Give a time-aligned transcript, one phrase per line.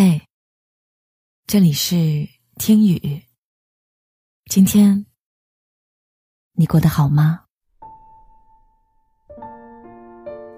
[0.00, 0.22] 嘿，
[1.48, 1.96] 这里是
[2.54, 3.20] 听雨。
[4.48, 5.04] 今天
[6.52, 7.40] 你过得好吗？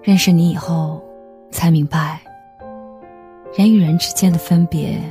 [0.03, 1.03] 认识你以后，
[1.51, 2.21] 才明白，
[3.57, 5.01] 人与人之间的分别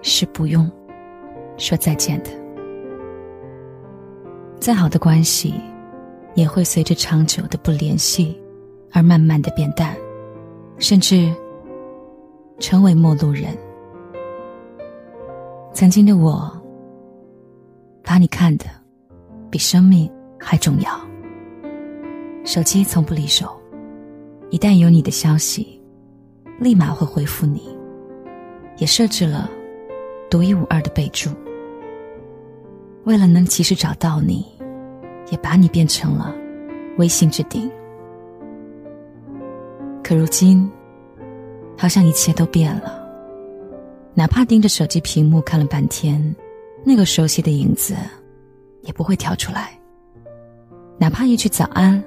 [0.00, 0.66] 是不用
[1.58, 2.30] 说再见的。
[4.58, 5.52] 再好的关系，
[6.34, 8.40] 也会随着长久的不联系
[8.90, 9.94] 而慢慢的变淡，
[10.78, 11.30] 甚至。
[12.58, 13.56] 成为陌路人。
[15.72, 16.50] 曾经的我，
[18.02, 18.64] 把你看的
[19.50, 20.90] 比生命还重要。
[22.44, 23.60] 手机从不离手，
[24.50, 25.82] 一旦有你的消息，
[26.58, 27.76] 立马会回复你。
[28.78, 29.50] 也设置了
[30.28, 31.30] 独一无二的备注。
[33.04, 34.44] 为了能及时找到你，
[35.30, 36.34] 也把你变成了
[36.98, 37.70] 微信置顶。
[40.02, 40.70] 可如今。
[41.76, 43.06] 好像一切都变了，
[44.14, 46.34] 哪怕盯着手机屏幕看了半天，
[46.84, 47.94] 那个熟悉的影子
[48.82, 49.78] 也不会跳出来。
[50.98, 52.02] 哪怕一句早安，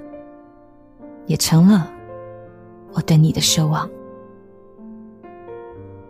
[1.26, 1.88] 也成了
[2.92, 3.88] 我对你的奢望。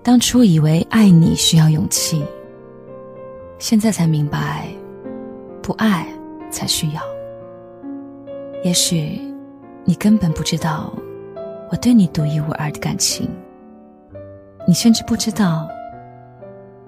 [0.02, 2.24] 当初以为爱你需要勇气，
[3.58, 4.66] 现在才明白，
[5.60, 6.06] 不爱
[6.50, 7.02] 才需要。
[8.64, 9.20] 也许
[9.84, 10.90] 你根本不知道
[11.70, 13.28] 我对你独一无二的感情。
[14.70, 15.68] 你甚至不知道，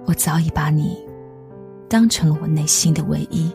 [0.05, 0.97] 我早已把你
[1.89, 3.53] 当成了我内心的唯一。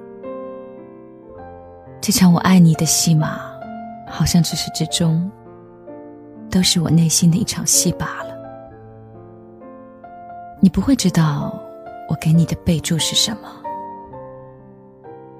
[2.01, 3.39] 这场我爱你的戏码，
[4.05, 5.31] 好像至始至终
[6.51, 8.35] 都是我内心的一场戏罢了。
[10.59, 11.57] 你不会知道
[12.09, 13.47] 我给你的备注是什么，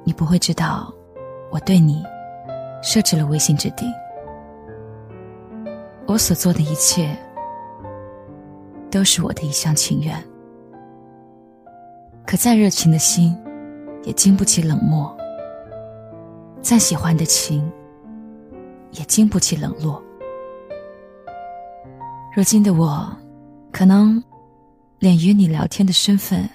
[0.05, 0.93] 你不会知道
[1.51, 2.05] 我对你
[2.81, 3.85] 设置了微信置顶，
[6.05, 7.13] 我所做的一切。
[8.89, 10.15] 都是我的一厢情愿，
[12.25, 13.35] 可再热情的心，
[14.03, 15.13] 也经不起冷漠；
[16.61, 17.69] 再喜欢的情，
[18.91, 20.01] 也经不起冷落。
[22.35, 23.09] 如今的我，
[23.71, 24.23] 可能
[24.99, 26.49] 连与你聊天的身份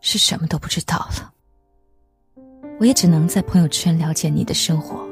[0.00, 1.32] 是什么都不知道了。
[2.78, 5.06] 我也只能在朋友圈了解你的生活。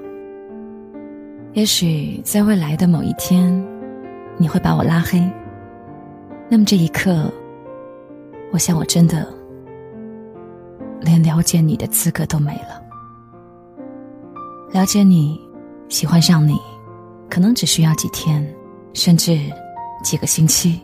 [1.53, 3.53] 也许在未来的某一天，
[4.37, 5.21] 你会把我拉黑。
[6.53, 7.33] 那么这一刻，
[8.53, 9.25] 我想我真的
[11.01, 12.83] 连了解你的资格都没了。
[14.73, 15.41] 了解你，
[15.89, 16.61] 喜欢上你，
[17.31, 18.45] 可能只需要几天，
[18.95, 19.39] 甚至
[20.03, 20.81] 几个星期。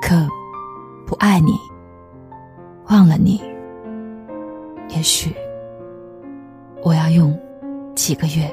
[0.00, 0.14] 可
[1.04, 1.58] 不爱你，
[2.90, 3.42] 忘了你，
[4.90, 5.34] 也许
[6.84, 7.36] 我要用
[7.96, 8.48] 几个月，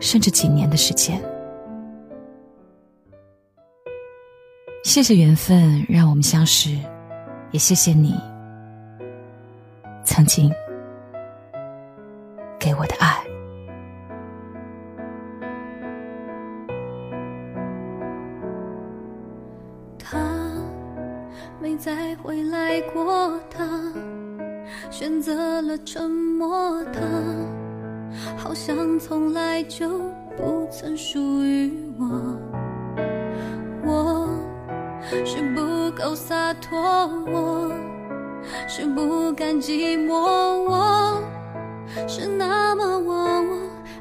[0.00, 1.18] 甚至几年的时间。
[4.88, 6.70] 谢谢缘分让我们相识，
[7.50, 8.18] 也谢谢你
[10.02, 10.50] 曾经
[12.58, 13.22] 给我的爱。
[19.98, 20.18] 他
[21.60, 23.92] 没再回来过，他
[24.90, 27.02] 选择了沉默，他
[28.38, 29.98] 好像从来就
[30.34, 32.08] 不曾属于我。
[35.24, 36.78] 是不够洒脱，
[37.26, 37.72] 我
[38.66, 41.22] 是不甘寂寞，我
[42.06, 43.56] 是那么忘我，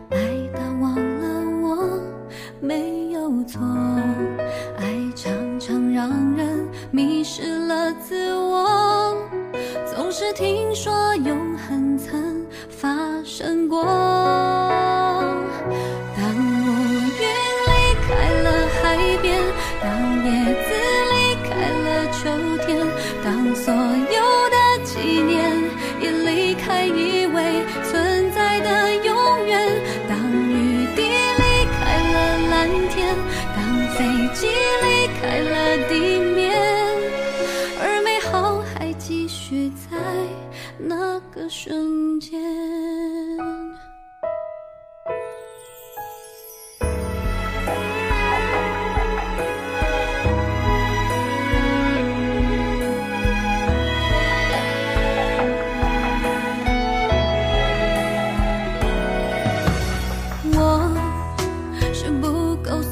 [0.09, 0.17] 爱
[0.53, 1.27] 到忘了
[1.61, 1.99] 我
[2.59, 3.61] 没有错，
[4.77, 4.85] 爱
[5.15, 9.15] 常常让人迷失了自我，
[9.85, 14.56] 总是听说永恒曾发生过。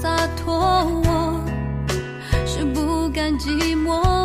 [0.06, 0.56] 洒脱
[1.04, 1.44] 我
[2.46, 4.25] 是不甘寂寞。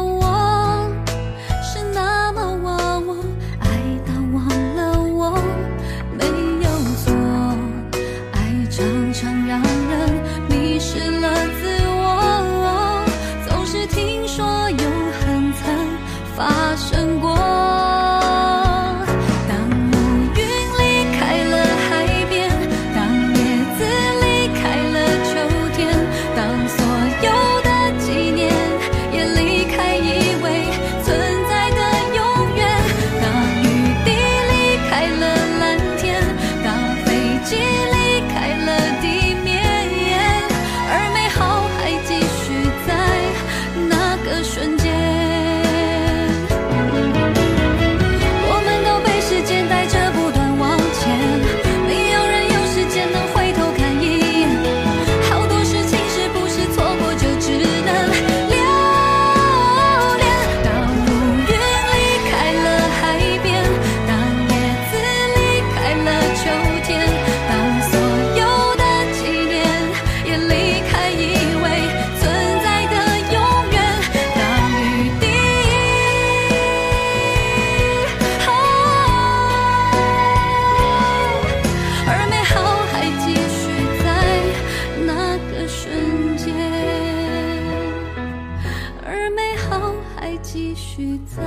[90.53, 91.41] 继续在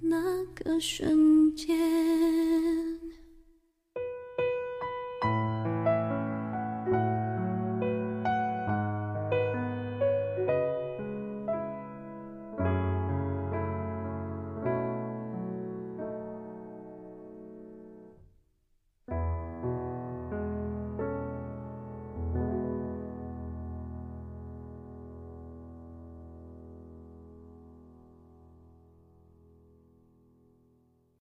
[0.00, 1.99] 那个瞬间。